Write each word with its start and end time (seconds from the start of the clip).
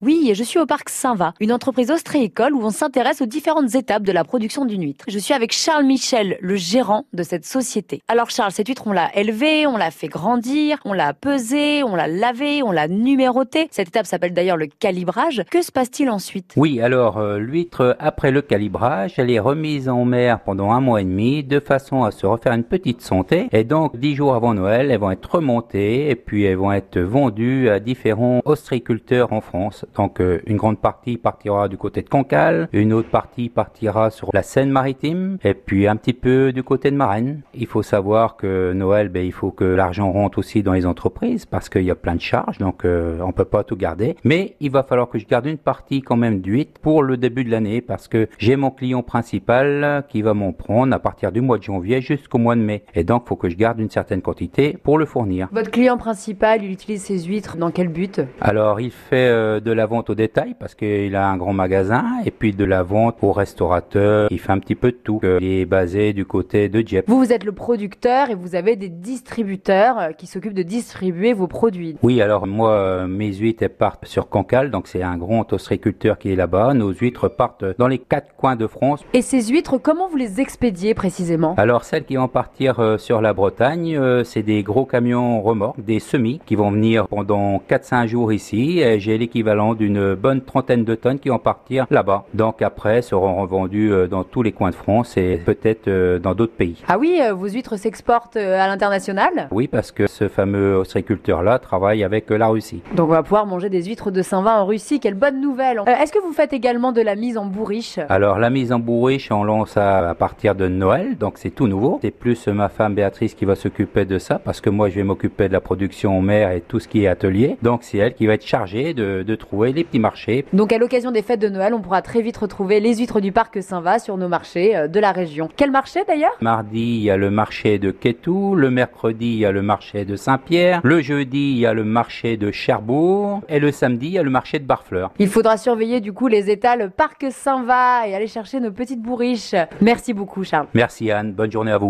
Oui, 0.00 0.30
je 0.32 0.44
suis 0.44 0.60
au 0.60 0.66
parc 0.66 0.90
Saint-Va, 0.90 1.34
une 1.40 1.50
entreprise 1.50 1.90
ostréicole 1.90 2.54
où 2.54 2.62
on 2.62 2.70
s'intéresse 2.70 3.20
aux 3.20 3.26
différentes 3.26 3.74
étapes 3.74 4.04
de 4.04 4.12
la 4.12 4.22
production 4.22 4.64
d'une 4.64 4.84
huître. 4.84 5.04
Je 5.08 5.18
suis 5.18 5.34
avec 5.34 5.52
Charles 5.52 5.84
Michel, 5.84 6.38
le 6.40 6.54
gérant 6.54 7.06
de 7.12 7.24
cette 7.24 7.44
société. 7.44 8.00
Alors 8.06 8.30
Charles, 8.30 8.52
cette 8.52 8.68
huître, 8.68 8.84
on 8.86 8.92
l'a 8.92 9.10
élevée, 9.16 9.66
on 9.66 9.76
l'a 9.76 9.90
fait 9.90 10.06
grandir, 10.06 10.78
on 10.84 10.92
l'a 10.92 11.14
pesée, 11.14 11.82
on 11.82 11.96
l'a 11.96 12.06
lavée, 12.06 12.62
on 12.62 12.70
l'a 12.70 12.86
numérotée. 12.86 13.66
Cette 13.72 13.88
étape 13.88 14.06
s'appelle 14.06 14.34
d'ailleurs 14.34 14.56
le 14.56 14.68
calibrage. 14.68 15.42
Que 15.50 15.62
se 15.62 15.72
passe-t-il 15.72 16.08
ensuite? 16.10 16.52
Oui, 16.56 16.80
alors 16.80 17.18
euh, 17.18 17.38
l'huître, 17.38 17.96
après 17.98 18.30
le 18.30 18.40
calibrage, 18.40 19.14
elle 19.16 19.32
est 19.32 19.40
remise 19.40 19.88
en 19.88 20.04
mer 20.04 20.38
pendant 20.44 20.70
un 20.70 20.80
mois 20.80 21.00
et 21.00 21.04
demi 21.04 21.42
de 21.42 21.58
façon 21.58 22.04
à 22.04 22.12
se 22.12 22.24
refaire 22.24 22.52
une 22.52 22.62
petite 22.62 23.00
santé. 23.00 23.48
Et 23.50 23.64
donc, 23.64 23.98
dix 23.98 24.14
jours 24.14 24.36
avant 24.36 24.54
Noël, 24.54 24.92
elles 24.92 25.00
vont 25.00 25.10
être 25.10 25.34
remontées 25.34 26.08
et 26.08 26.14
puis 26.14 26.44
elles 26.44 26.56
vont 26.56 26.70
être 26.70 27.00
vendues 27.00 27.68
à 27.68 27.80
différents 27.80 28.42
ostréiculteurs 28.44 29.32
en 29.32 29.40
France. 29.40 29.84
Donc 29.94 30.20
euh, 30.20 30.40
une 30.46 30.56
grande 30.56 30.78
partie 30.78 31.16
partira 31.16 31.68
du 31.68 31.76
côté 31.76 32.02
de 32.02 32.08
Cancale, 32.08 32.68
une 32.72 32.92
autre 32.92 33.08
partie 33.08 33.48
partira 33.48 34.10
sur 34.10 34.30
la 34.32 34.42
Seine-Maritime, 34.42 35.38
et 35.44 35.54
puis 35.54 35.86
un 35.86 35.96
petit 35.96 36.12
peu 36.12 36.52
du 36.52 36.62
côté 36.62 36.90
de 36.90 36.96
Marennes. 36.96 37.42
Il 37.54 37.66
faut 37.66 37.82
savoir 37.82 38.36
que 38.36 38.72
Noël, 38.72 39.08
ben, 39.08 39.24
il 39.24 39.32
faut 39.32 39.50
que 39.50 39.64
l'argent 39.64 40.10
rentre 40.12 40.38
aussi 40.38 40.62
dans 40.62 40.72
les 40.72 40.86
entreprises 40.86 41.46
parce 41.46 41.68
qu'il 41.68 41.82
y 41.82 41.90
a 41.90 41.94
plein 41.94 42.14
de 42.14 42.20
charges, 42.20 42.58
donc 42.58 42.84
euh, 42.84 43.18
on 43.20 43.32
peut 43.32 43.44
pas 43.44 43.64
tout 43.64 43.76
garder. 43.76 44.16
Mais 44.24 44.56
il 44.60 44.70
va 44.70 44.82
falloir 44.82 45.08
que 45.08 45.18
je 45.18 45.26
garde 45.26 45.46
une 45.46 45.58
partie 45.58 46.02
quand 46.02 46.16
même 46.16 46.40
d'huîtres 46.40 46.80
pour 46.80 47.02
le 47.02 47.16
début 47.16 47.44
de 47.44 47.50
l'année 47.50 47.80
parce 47.80 48.08
que 48.08 48.28
j'ai 48.38 48.56
mon 48.56 48.70
client 48.70 49.02
principal 49.02 50.04
qui 50.08 50.22
va 50.22 50.34
m'en 50.34 50.52
prendre 50.52 50.94
à 50.94 50.98
partir 50.98 51.32
du 51.32 51.40
mois 51.40 51.58
de 51.58 51.62
janvier 51.62 52.00
jusqu'au 52.00 52.38
mois 52.38 52.56
de 52.56 52.60
mai. 52.60 52.84
Et 52.94 53.04
donc, 53.04 53.22
il 53.24 53.28
faut 53.28 53.36
que 53.36 53.48
je 53.48 53.56
garde 53.56 53.80
une 53.80 53.90
certaine 53.90 54.22
quantité 54.22 54.76
pour 54.82 54.98
le 54.98 55.06
fournir. 55.06 55.48
Votre 55.52 55.70
client 55.70 55.96
principal, 55.96 56.62
il 56.62 56.70
utilise 56.70 57.02
ses 57.02 57.20
huîtres 57.24 57.56
dans 57.56 57.70
quel 57.70 57.88
but? 57.88 58.20
Alors, 58.40 58.80
il 58.80 58.90
fait 58.90 59.28
euh, 59.28 59.60
de 59.60 59.72
la 59.78 59.86
vente 59.86 60.10
au 60.10 60.14
détail 60.14 60.54
parce 60.58 60.74
qu'il 60.74 61.14
a 61.16 61.28
un 61.28 61.36
grand 61.36 61.54
magasin 61.54 62.04
et 62.26 62.30
puis 62.30 62.52
de 62.52 62.64
la 62.64 62.82
vente 62.82 63.16
au 63.22 63.32
restaurateur. 63.32 64.28
Il 64.30 64.38
fait 64.38 64.52
un 64.52 64.58
petit 64.58 64.74
peu 64.74 64.90
de 64.90 64.96
tout. 64.96 65.20
Il 65.22 65.44
est 65.44 65.64
basé 65.64 66.12
du 66.12 66.26
côté 66.26 66.68
de 66.68 66.82
Dieppe. 66.82 67.08
Vous, 67.08 67.18
vous 67.18 67.32
êtes 67.32 67.44
le 67.44 67.52
producteur 67.52 68.28
et 68.28 68.34
vous 68.34 68.54
avez 68.56 68.76
des 68.76 68.88
distributeurs 68.88 69.98
euh, 69.98 70.12
qui 70.12 70.26
s'occupent 70.26 70.54
de 70.54 70.62
distribuer 70.62 71.32
vos 71.32 71.46
produits. 71.46 71.96
Oui, 72.02 72.20
alors 72.20 72.46
moi, 72.46 72.72
euh, 72.72 73.06
mes 73.06 73.32
huîtres 73.32 73.68
partent 73.68 74.06
sur 74.06 74.28
Cancale, 74.28 74.70
donc 74.70 74.88
c'est 74.88 75.02
un 75.02 75.16
grand 75.16 75.52
ostréiculteur 75.52 76.18
qui 76.18 76.32
est 76.32 76.36
là-bas. 76.36 76.74
Nos 76.74 76.90
huîtres 76.90 77.28
partent 77.28 77.64
dans 77.78 77.88
les 77.88 77.98
quatre 77.98 78.34
coins 78.36 78.56
de 78.56 78.66
France. 78.66 79.04
Et 79.14 79.22
ces 79.22 79.42
huîtres, 79.42 79.78
comment 79.78 80.08
vous 80.08 80.16
les 80.16 80.40
expédiez 80.40 80.94
précisément? 80.94 81.54
Alors 81.56 81.84
celles 81.84 82.04
qui 82.04 82.16
vont 82.16 82.28
partir 82.28 82.80
euh, 82.80 82.98
sur 82.98 83.20
la 83.20 83.32
Bretagne, 83.32 83.96
euh, 83.96 84.24
c'est 84.24 84.42
des 84.42 84.62
gros 84.62 84.84
camions 84.84 85.40
remorques, 85.40 85.80
des 85.80 86.00
semis 86.00 86.40
qui 86.44 86.56
vont 86.56 86.70
venir 86.70 87.06
pendant 87.06 87.62
4-5 87.68 88.06
jours 88.08 88.32
ici. 88.32 88.82
J'ai 88.98 89.18
l'équivalent 89.18 89.67
d'une 89.74 90.14
bonne 90.14 90.42
trentaine 90.42 90.84
de 90.84 90.94
tonnes 90.94 91.18
qui 91.18 91.28
vont 91.28 91.38
partir 91.38 91.86
là-bas. 91.90 92.24
Donc 92.34 92.62
après, 92.62 93.02
seront 93.02 93.40
revendus 93.40 93.92
euh, 93.92 94.06
dans 94.06 94.24
tous 94.24 94.42
les 94.42 94.52
coins 94.52 94.70
de 94.70 94.74
France 94.74 95.16
et 95.16 95.40
peut-être 95.44 95.88
euh, 95.88 96.18
dans 96.18 96.34
d'autres 96.34 96.52
pays. 96.52 96.82
Ah 96.88 96.98
oui, 96.98 97.20
euh, 97.20 97.32
vos 97.32 97.48
huîtres 97.48 97.76
s'exportent 97.76 98.36
à 98.36 98.66
l'international? 98.66 99.48
Oui, 99.50 99.68
parce 99.68 99.92
que 99.92 100.06
ce 100.06 100.28
fameux 100.28 100.76
ostréiculteur-là 100.76 101.58
travaille 101.58 102.04
avec 102.04 102.30
la 102.30 102.48
Russie. 102.48 102.82
Donc 102.94 103.08
on 103.08 103.12
va 103.12 103.22
pouvoir 103.22 103.46
manger 103.46 103.68
des 103.68 103.82
huîtres 103.84 104.10
de 104.10 104.22
Saint-Vin 104.22 104.60
en 104.60 104.66
Russie, 104.66 105.00
quelle 105.00 105.14
bonne 105.14 105.40
nouvelle. 105.40 105.82
Est-ce 105.86 106.12
que 106.12 106.20
vous 106.20 106.32
faites 106.32 106.52
également 106.52 106.92
de 106.92 107.00
la 107.00 107.16
mise 107.16 107.36
en 107.36 107.46
bourriche? 107.46 107.98
Alors 108.08 108.38
la 108.38 108.50
mise 108.50 108.72
en 108.72 108.78
bourriche, 108.78 109.30
on 109.30 109.44
lance 109.44 109.76
à 109.76 110.14
partir 110.14 110.54
de 110.54 110.68
Noël, 110.68 111.16
donc 111.18 111.34
c'est 111.36 111.50
tout 111.50 111.66
nouveau. 111.66 111.98
C'est 112.02 112.10
plus 112.10 112.48
ma 112.48 112.68
femme 112.68 112.94
Béatrice 112.94 113.34
qui 113.34 113.44
va 113.44 113.54
s'occuper 113.54 114.04
de 114.04 114.18
ça, 114.18 114.38
parce 114.38 114.60
que 114.60 114.70
moi 114.70 114.88
je 114.88 114.96
vais 114.96 115.02
m'occuper 115.02 115.48
de 115.48 115.52
la 115.52 115.60
production 115.60 116.18
en 116.18 116.22
mer 116.22 116.52
et 116.52 116.60
tout 116.60 116.80
ce 116.80 116.88
qui 116.88 117.04
est 117.04 117.08
atelier. 117.08 117.56
Donc 117.62 117.80
c'est 117.82 117.98
elle 117.98 118.14
qui 118.14 118.26
va 118.26 118.34
être 118.34 118.46
chargée 118.46 118.94
de, 118.94 119.22
de 119.22 119.34
trouver 119.34 119.57
les 119.66 119.84
petits 119.84 119.98
marchés. 119.98 120.44
Donc 120.52 120.72
à 120.72 120.78
l'occasion 120.78 121.10
des 121.10 121.22
fêtes 121.22 121.40
de 121.40 121.48
Noël, 121.48 121.74
on 121.74 121.80
pourra 121.80 122.02
très 122.02 122.22
vite 122.22 122.36
retrouver 122.36 122.80
les 122.80 122.96
huîtres 122.96 123.20
du 123.20 123.32
parc 123.32 123.62
Saint-Va 123.62 123.98
sur 123.98 124.16
nos 124.16 124.28
marchés 124.28 124.76
euh, 124.76 124.88
de 124.88 125.00
la 125.00 125.12
région. 125.12 125.48
Quel 125.56 125.70
marché 125.70 126.00
d'ailleurs? 126.06 126.36
Mardi, 126.40 126.98
il 126.98 127.02
y 127.02 127.10
a 127.10 127.16
le 127.16 127.30
marché 127.30 127.78
de 127.78 127.90
Quetou, 127.90 128.54
le 128.54 128.70
mercredi, 128.70 129.26
il 129.26 129.38
y 129.38 129.44
a 129.44 129.52
le 129.52 129.62
marché 129.62 130.04
de 130.04 130.16
Saint-Pierre, 130.16 130.80
le 130.84 131.00
jeudi, 131.00 131.52
il 131.52 131.58
y 131.58 131.66
a 131.66 131.74
le 131.74 131.84
marché 131.84 132.36
de 132.36 132.50
Cherbourg, 132.50 133.40
et 133.48 133.58
le 133.58 133.72
samedi, 133.72 134.06
il 134.06 134.12
y 134.12 134.18
a 134.18 134.22
le 134.22 134.30
marché 134.30 134.58
de 134.58 134.64
Barfleur. 134.64 135.10
Il 135.18 135.28
faudra 135.28 135.56
surveiller 135.56 136.00
du 136.00 136.12
coup 136.12 136.28
les 136.28 136.50
étals 136.50 136.90
parc 136.90 137.26
Saint-Va 137.30 138.08
et 138.08 138.14
aller 138.14 138.26
chercher 138.26 138.60
nos 138.60 138.70
petites 138.70 139.02
bourriches. 139.02 139.54
Merci 139.80 140.12
beaucoup 140.14 140.44
Charles. 140.44 140.66
Merci 140.74 141.10
Anne, 141.10 141.32
bonne 141.32 141.50
journée 141.50 141.72
à 141.72 141.78
vous. 141.78 141.86